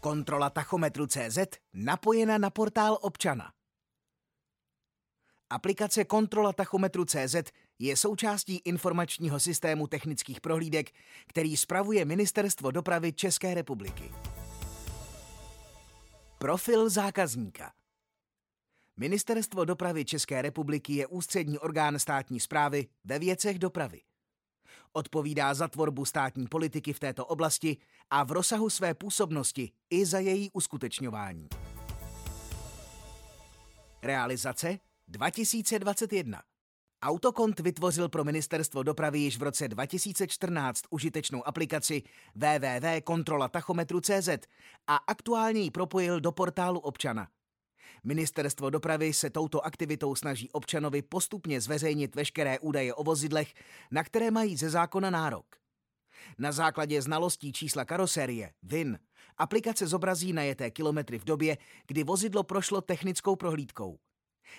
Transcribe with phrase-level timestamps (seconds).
[0.00, 1.38] Kontrola tachometru CZ
[1.74, 3.52] napojena na portál občana.
[5.50, 7.36] Aplikace Kontrola tachometru CZ
[7.78, 10.90] je součástí informačního systému technických prohlídek,
[11.26, 14.12] který spravuje Ministerstvo dopravy České republiky.
[16.38, 17.72] Profil zákazníka
[18.96, 24.00] Ministerstvo dopravy České republiky je ústřední orgán státní zprávy ve věcech dopravy.
[24.92, 27.76] Odpovídá za tvorbu státní politiky v této oblasti
[28.10, 31.48] a v rozsahu své působnosti i za její uskutečňování.
[34.02, 36.42] Realizace 2021
[37.02, 42.02] Autokont vytvořil pro ministerstvo dopravy již v roce 2014 užitečnou aplikaci
[42.34, 44.28] www.kontrolatachometru.cz
[44.86, 47.28] a aktuálně ji propojil do portálu občana–
[48.04, 53.54] Ministerstvo dopravy se touto aktivitou snaží občanovi postupně zveřejnit veškeré údaje o vozidlech,
[53.90, 55.46] na které mají ze zákona nárok.
[56.38, 58.98] Na základě znalostí čísla karosérie, VIN,
[59.36, 63.98] aplikace zobrazí najeté kilometry v době, kdy vozidlo prošlo technickou prohlídkou.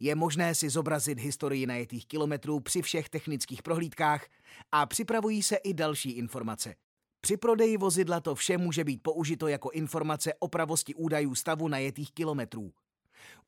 [0.00, 4.26] Je možné si zobrazit historii najetých kilometrů při všech technických prohlídkách
[4.72, 6.74] a připravují se i další informace.
[7.20, 12.12] Při prodeji vozidla to vše může být použito jako informace o pravosti údajů stavu najetých
[12.12, 12.72] kilometrů.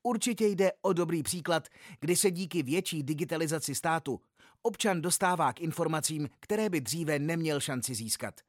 [0.03, 1.67] Určitě jde o dobrý příklad,
[1.99, 4.21] kdy se díky větší digitalizaci státu
[4.65, 8.41] občan dostává k informacím, které by dříve neměl šanci získat.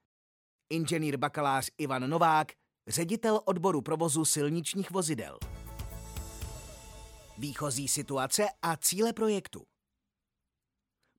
[0.71, 2.53] Inženýr bakalář Ivan Novák,
[2.87, 5.39] ředitel odboru provozu silničních vozidel.
[7.39, 9.67] Výchozí situace a cíle projektu.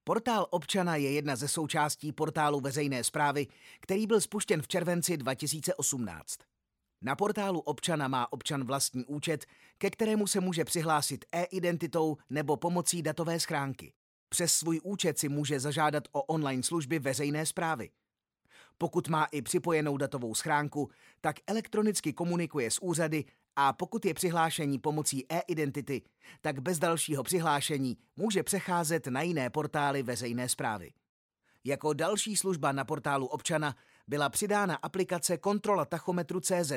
[0.03, 3.47] Portál občana je jedna ze součástí portálu veřejné zprávy,
[3.79, 6.39] který byl spuštěn v červenci 2018.
[7.01, 9.45] Na portálu občana má občan vlastní účet,
[9.77, 13.93] ke kterému se může přihlásit e-identitou nebo pomocí datové schránky.
[14.29, 17.89] Přes svůj účet si může zažádat o online služby veřejné zprávy.
[18.77, 20.89] Pokud má i připojenou datovou schránku,
[21.21, 26.01] tak elektronicky komunikuje s úřady a pokud je přihlášení pomocí e-identity,
[26.41, 30.93] tak bez dalšího přihlášení může přecházet na jiné portály veřejné zprávy.
[31.63, 33.75] Jako další služba na portálu občana
[34.07, 36.71] byla přidána aplikace Kontrola tachometru CZ,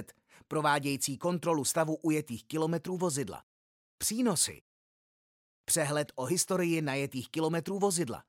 [0.49, 3.45] provádějící kontrolu stavu ujetých kilometrů vozidla.
[3.99, 4.63] Přínosy.
[5.65, 8.25] Přehled o historii najetých kilometrů vozidla.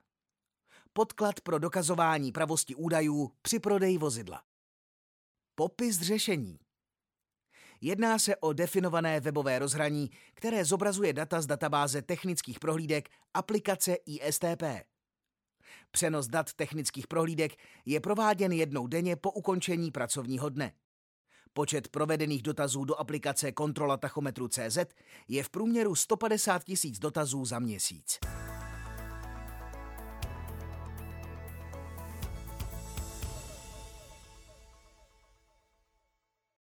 [0.93, 4.43] Podklad pro dokazování pravosti údajů při prodeji vozidla.
[5.55, 6.59] Popis řešení.
[7.81, 14.90] Jedná se o definované webové rozhraní, které zobrazuje data z databáze technických prohlídek aplikace ISTP.
[15.91, 17.51] Přenos dat technických prohlídek
[17.85, 20.71] je prováděn jednou denně po ukončení pracovního dne.
[21.53, 24.77] Počet provedených dotazů do aplikace Kontrola tachometru CZ
[25.27, 28.19] je v průměru 150 tisíc dotazů za měsíc.